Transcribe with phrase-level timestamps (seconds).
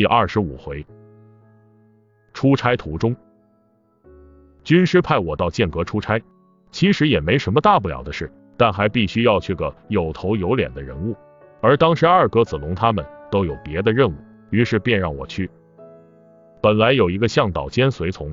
[0.00, 0.86] 第二十五回，
[2.32, 3.14] 出差途中，
[4.64, 6.22] 军师派我到剑阁出差，
[6.70, 11.14] 其实也没什么大不了的事，但还必须要去个有头有脸的人物。
[11.60, 14.14] 而当时二哥子龙他们都有别的任务，
[14.48, 15.50] 于是便让我去。
[16.62, 18.32] 本来有一个向导兼随从，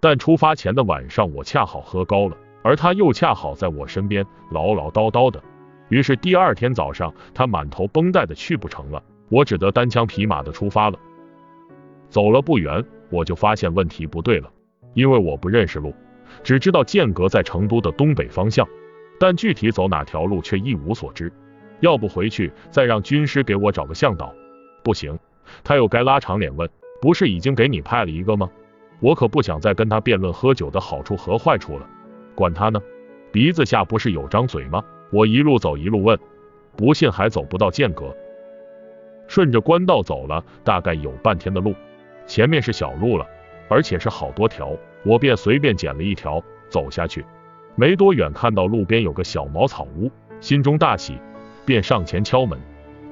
[0.00, 5.42] 但出发前的晚上我恰好喝高了，而他又恰好在我身边唠唠叨叨的，
[5.88, 10.98] 于是第二天早上他满头绷带的去不成了，我只得单枪匹马的出发了。
[12.08, 14.50] 走了不远，我就发现问题不对了，
[14.94, 15.92] 因为我不认识路，
[16.42, 18.66] 只知道剑阁在成都的东北方向，
[19.18, 21.32] 但具体走哪条路却一无所知。
[21.80, 24.32] 要不回去再让军师给我找个向导？
[24.82, 25.18] 不行，
[25.64, 26.68] 他又该拉长脸问，
[27.02, 28.48] 不是已经给你派了一个吗？
[29.00, 31.86] 我可不想再跟他辩论喝酒的好处和坏处了。
[32.34, 32.80] 管他呢，
[33.30, 34.82] 鼻子下不是有张嘴吗？
[35.10, 36.18] 我一路走一路问，
[36.76, 38.16] 不信还走不到剑阁。
[39.28, 41.74] 顺着官道走了大概有半天的路。
[42.26, 43.26] 前面是小路了，
[43.68, 47.24] 而且是好多条，我便随便捡了一条走下去。
[47.74, 50.10] 没多远，看到路边有个小茅草屋，
[50.40, 51.18] 心中大喜，
[51.64, 52.58] 便上前敲门。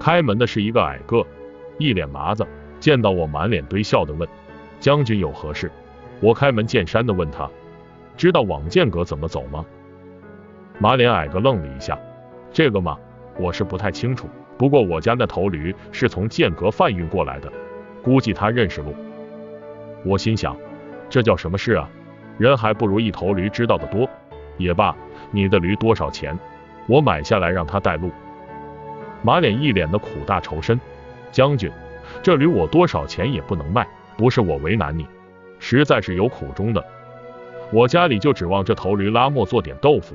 [0.00, 1.24] 开门的是一个矮个，
[1.78, 2.46] 一脸麻子，
[2.80, 4.28] 见到我满脸堆笑的问
[4.80, 5.70] ：“将军有何事？”
[6.20, 7.48] 我开门见山的问他
[8.16, 9.64] ：“知道往剑阁怎么走吗？”
[10.80, 11.98] 马脸矮个愣了一下
[12.52, 12.98] ：“这个嘛，
[13.38, 14.28] 我是不太清楚。
[14.56, 17.52] 不过我家那头驴是从剑阁贩运过来的。”
[18.04, 18.94] 估计他认识路，
[20.04, 20.54] 我心想，
[21.08, 21.88] 这叫什么事啊？
[22.36, 24.06] 人还不如一头驴知道的多。
[24.58, 24.94] 也罢，
[25.30, 26.38] 你的驴多少钱？
[26.86, 28.10] 我买下来让他带路。
[29.22, 30.78] 马脸一脸的苦大仇深，
[31.32, 31.70] 将军，
[32.22, 33.88] 这驴我多少钱也不能卖，
[34.18, 35.06] 不是我为难你，
[35.58, 36.84] 实在是有苦衷的。
[37.72, 40.14] 我家里就指望这头驴拉磨做点豆腐，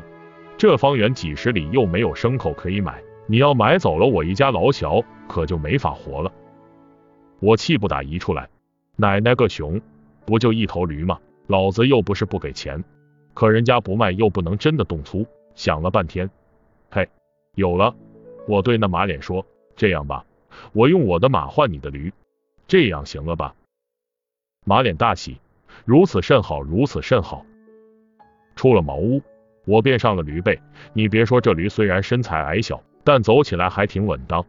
[0.57, 3.01] 这方圆几十里又没有牲口可以买，
[3.31, 6.31] 你要买走了我一家老小，可就没法活了。
[7.39, 8.49] 我气不打一处来，
[8.95, 9.79] 奶奶个熊，
[10.25, 11.19] 不就一头驴吗？
[11.45, 12.83] 老子又不是不给钱，
[13.35, 15.27] 可人家不卖又不能真的动粗。
[15.53, 16.27] 想了半天，
[16.89, 17.07] 嘿，
[17.53, 17.95] 有了！
[18.47, 19.45] 我对那马脸说
[19.77, 20.25] ：“这样吧，
[20.73, 22.11] 我用我的马换你的驴，
[22.65, 23.53] 这样行了吧？”
[24.65, 25.37] 马脸大喜，
[25.85, 27.45] 如此甚好，如此甚好。
[28.55, 29.21] 出了茅屋，
[29.65, 30.59] 我便上了驴背。
[30.93, 34.45] 你别说，这驴虽然身材矮小，但走起来还挺稳当。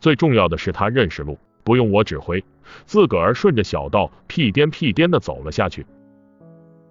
[0.00, 1.38] 最重要的是，他认识路。
[1.62, 2.44] 不用我指挥，
[2.84, 5.86] 自个儿顺着小道屁颠屁颠的走了下去。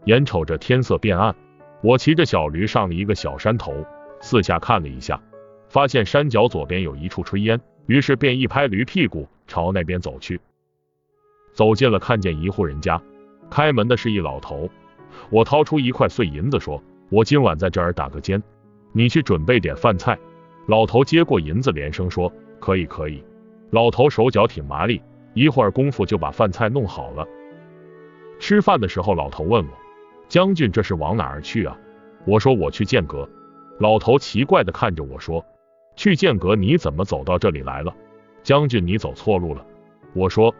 [0.05, 1.35] 眼瞅着天色变暗，
[1.83, 3.85] 我骑着小驴上了一个小山头，
[4.19, 5.21] 四下看了一下，
[5.69, 10.41] 发现山脚左边有一处炊烟，于是便一拍驴屁股朝那边走去。
[11.53, 12.99] 走近了，看见一户人家，
[13.51, 14.71] 开门的是一老头。
[15.29, 18.41] 我掏出一块碎银子，说：“我今晚在这儿打个尖，
[18.91, 20.17] 你去准备点饭菜。”
[20.65, 23.23] 老头接过银子，连声说：“可以，可以。”
[23.71, 25.01] 老头手脚挺麻利，
[25.33, 27.27] 一会儿功夫就把饭菜弄好了。
[28.39, 29.71] 吃饭的时候，老头问我
[30.29, 31.77] ：“将军这是往哪儿去啊？”
[32.25, 33.27] 我说：“我去剑阁。”
[33.79, 35.43] 老头奇怪的看着我说
[35.97, 36.55] ：“去剑阁？
[36.55, 37.93] 你怎么走到这里来了？”
[38.43, 39.65] 将军，你走错路了。
[40.13, 40.53] 我说：“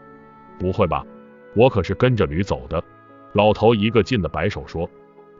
[0.58, 1.06] 不会吧，
[1.54, 2.82] 我可是跟着驴走的。”
[3.32, 4.88] 老头一个劲的摆手说：“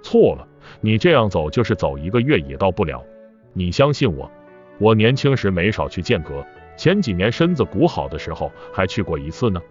[0.03, 0.47] 错了，
[0.80, 3.04] 你这样走就是走一个月也到不了。
[3.53, 4.30] 你相信我，
[4.78, 6.44] 我年轻时没少去剑阁。”
[6.76, 9.62] 前几年身子骨好的时候还去过一次呢。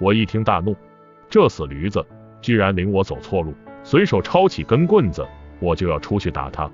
[0.00, 0.74] 我一听大怒，
[1.30, 2.04] 这死驴子
[2.40, 3.54] 居然领我走错路，
[3.84, 5.24] 随手抄起根棍子，
[5.60, 6.68] 我就要出去打他。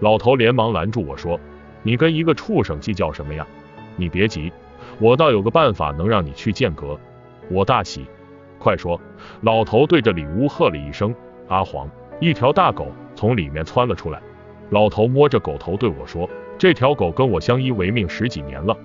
[0.00, 1.38] 老头连忙拦住我说
[1.84, 3.46] ：“你跟一个畜生计较什么呀？
[3.94, 4.52] 你别急，
[4.98, 6.98] 我倒有个办法能让你去剑阁。”
[7.48, 8.04] 我大喜，
[8.58, 9.00] 快说！
[9.42, 11.14] 老头对着里屋喝了一声
[11.46, 11.88] ：“阿黄！”
[12.18, 14.20] 一条大狗从里面窜了出来。
[14.70, 16.28] 老头摸着狗头对我说。
[16.58, 18.76] 这条狗跟我相依为命十几年了，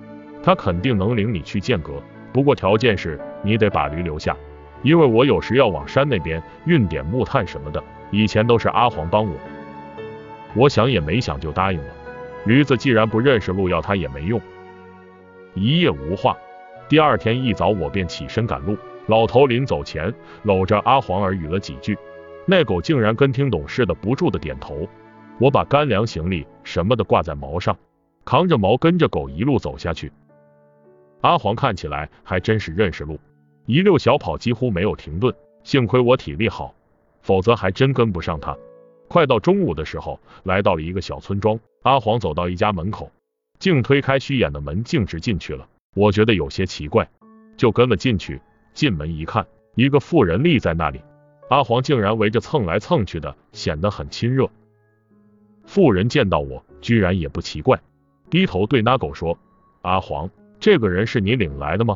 [0.42, 2.02] 它肯定能领你去剑阁，
[2.32, 4.36] 不过条件是你得把驴留下，
[4.82, 9.32] 因为我有时要往山那边运点木炭什么的，以前都是阿黄帮我。
[10.54, 11.84] 我想也没想就答应了。
[12.44, 14.40] 驴子既然不认识路，要它也没用。
[15.54, 16.36] 一夜无话，
[16.88, 18.76] 第二天一早我便起身赶路。
[19.06, 21.96] 老头临走前搂着阿黄耳语了几句，
[22.44, 24.88] 那狗竟然跟听懂似的，不住的点头。
[25.38, 27.76] 我把干粮、行李什么的挂在毛上，
[28.24, 30.12] 扛着毛跟着狗一路走下去。
[31.20, 33.18] 阿黄看起来还真是认识路，
[33.66, 35.34] 一溜小跑几乎没有停顿。
[35.64, 36.74] 幸亏我体力好，
[37.20, 38.56] 否则还真跟不上他。
[39.06, 41.58] 快到中午的时候，来到了一个小村庄。
[41.82, 43.10] 阿黄走到一家门口，
[43.58, 45.68] 竟推开虚掩的门，径直进去了。
[45.94, 47.08] 我觉得有些奇怪，
[47.56, 48.40] 就跟了进去。
[48.74, 51.00] 进门一看，一个妇人立在那里，
[51.48, 54.48] 阿黄竟然围着蹭来蹭去的，显得很亲热。
[55.68, 57.78] 妇人见到我，居然也不奇怪，
[58.30, 59.38] 低头对那狗说
[59.82, 61.94] ：“阿黄，这个人是你领来的吗？”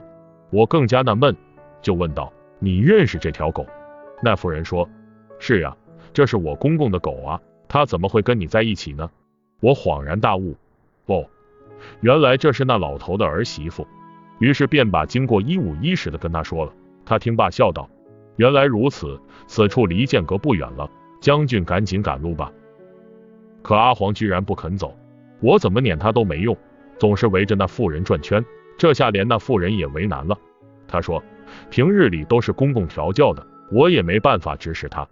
[0.52, 1.34] 我更加纳闷，
[1.80, 2.30] 就问道
[2.60, 3.66] ：“你认识这条狗？”
[4.22, 4.86] 那妇人说
[5.40, 5.74] ：“是呀，
[6.12, 9.10] 这是我公公的狗啊，它怎么会跟你在一起呢？”
[9.60, 10.54] 我恍然大悟，
[11.06, 11.24] 哦，
[12.02, 13.88] 原来这是那老头的儿媳妇。
[14.38, 16.72] 于是便把经过一五一十的跟他说了。
[17.06, 17.88] 他听罢笑道
[18.36, 20.90] ：“原来如此，此处离剑阁不远了，
[21.22, 22.52] 将军赶紧赶路吧。”
[23.62, 24.96] 可阿黄居然不肯走，
[25.40, 26.56] 我怎么撵他都没用，
[26.98, 28.44] 总是围着那妇人转圈。
[28.76, 30.36] 这下连那妇人也为难了。
[30.88, 31.22] 他说
[31.70, 35.06] ：“平日里都是公公调教的，我也没办法指使他。”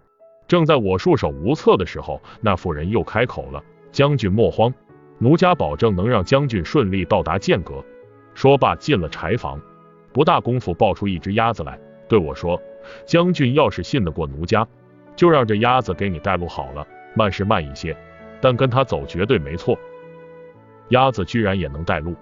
[0.47, 4.73] 正在我束手无策的时候，那妇人又开口了：“将军莫慌，
[5.19, 7.83] 奴家保证能让将军顺利到达剑阁。”
[8.35, 9.61] 说罢进了柴房，
[10.11, 12.61] 不大功夫抱出一只鸭子来，对我说
[13.05, 14.67] ：“将军要是信得过奴家，
[15.15, 16.85] 就让这鸭子给你带路好了。
[17.13, 17.95] 慢是慢一些，
[18.41, 19.77] 但跟他走绝对没错。”
[20.89, 22.15] 鸭子居然也能带路，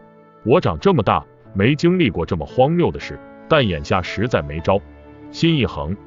[0.44, 3.18] 我长这么大没经历过这么荒谬的事，
[3.48, 4.80] 但眼下实在没招，
[5.31, 5.98] 心一横，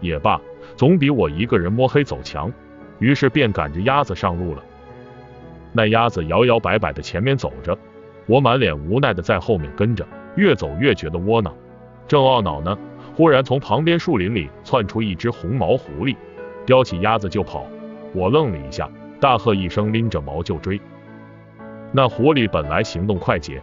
[0.00, 0.40] 也罢，
[0.76, 2.52] 总比我一个人摸黑走强。
[2.98, 4.62] 于是便赶着鸭子上路了。
[5.72, 7.76] 那鸭子摇摇摆摆的前面走着，
[8.26, 11.52] 我满脸无奈的在后面跟着，越走越觉得窝囊。
[12.06, 12.78] 正懊恼呢，
[13.16, 16.14] 忽然从旁边树林里窜出一只红毛狐狸，
[16.64, 17.66] 叼起鸭子就跑。
[18.14, 18.88] 我愣了一下，
[19.22, 20.80] 大喝一声，拎着毛就追。
[21.92, 23.62] 那狐狸本来行动快捷，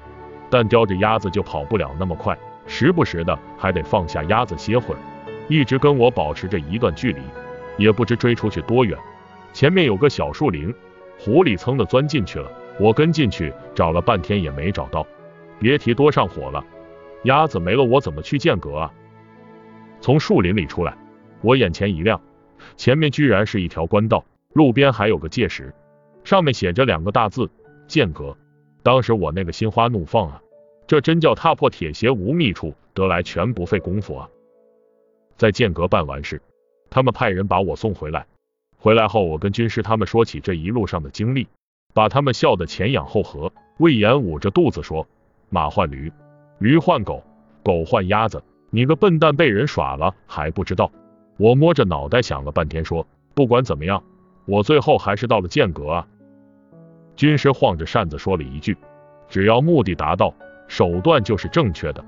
[0.50, 5.00] 但叼着鸭子就跑不了那么快，时不时的还得放下鸭子歇会儿，
[5.50, 7.19] 一直跟我保持着一段距离，
[7.77, 8.97] 也不知追出去多远。
[9.51, 10.73] 前面有个小树林，
[11.19, 15.05] 狐狸噌的钻进去了，我跟进去找了半天也没找到，
[15.59, 16.63] 别提多上火了。
[17.23, 18.94] 鸭子没了，我怎么去剑阁啊？
[20.00, 20.97] 从树林里出来，
[21.41, 22.21] 我眼前一亮，
[22.77, 24.23] 前面居然是一条官道，
[24.54, 25.74] 路边还有个界石，
[26.24, 27.50] 上面写着两个大字。
[27.88, 28.38] 剑阁，
[28.84, 30.42] 当时我那个心花怒放啊，
[30.86, 34.30] 这真叫踏破铁鞋无觅处，得来全不费工夫啊。
[35.38, 36.42] 在剑阁办完事，
[36.90, 38.25] 他们派人把我送回来。
[38.78, 41.48] 回来后，我跟军师他们说起这一路上的经历，
[41.94, 43.51] 把他们笑得前仰后合。
[43.78, 45.07] 魏延捂着肚子说
[45.50, 46.12] ：“马换驴，
[46.60, 47.24] 驴换狗，
[47.63, 50.92] 狗换鸭子，你个笨蛋被人耍了还不知道。”
[51.38, 54.04] 我摸着脑袋想了半天，说：“不管怎么样，
[54.50, 56.07] 我最后还是到了剑阁啊。”
[57.16, 58.75] 军师晃着扇子说了一句
[59.30, 60.34] ：“只要目的达到，
[60.68, 62.04] 手段就是正确的。”